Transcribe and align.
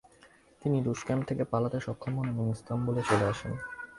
তিনি 0.61 0.77
রুশ 0.81 0.99
ক্যাম্প 1.05 1.23
থেকে 1.29 1.43
পালাতে 1.43 1.77
সক্ষম 1.79 2.13
হন 2.17 2.27
এবং 2.33 2.45
ইস্তানবুল 2.55 2.95
চলে 3.09 3.25
আসেন। 3.25 3.51